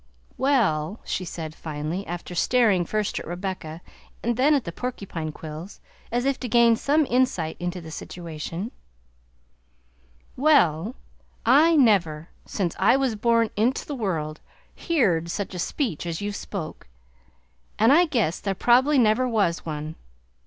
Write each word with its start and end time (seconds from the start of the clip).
"Well," 0.35 0.99
she 1.05 1.23
said 1.23 1.53
finally, 1.53 2.07
after 2.07 2.33
staring 2.33 2.85
first 2.85 3.19
at 3.19 3.27
Rebecca 3.27 3.81
and 4.23 4.35
then 4.35 4.55
at 4.55 4.63
the 4.63 4.71
porcupine 4.71 5.31
quills, 5.31 5.79
as 6.11 6.25
if 6.25 6.39
to 6.39 6.47
gain 6.49 6.75
some 6.75 7.05
insight 7.05 7.55
into 7.59 7.81
the 7.81 7.91
situation, 7.91 8.71
"well, 10.35 10.95
I 11.45 11.75
never, 11.75 12.29
sence 12.47 12.75
I 12.79 12.97
was 12.97 13.15
born 13.15 13.51
int' 13.55 13.85
the 13.85 13.93
world, 13.93 14.39
heerd 14.73 15.29
such 15.29 15.53
a 15.53 15.59
speech 15.59 16.07
as 16.07 16.19
you've 16.19 16.35
spoke, 16.35 16.87
an' 17.77 17.91
I 17.91 18.05
guess 18.07 18.39
there 18.39 18.55
probably 18.55 18.97
never 18.97 19.27
was 19.27 19.67
one. 19.67 19.93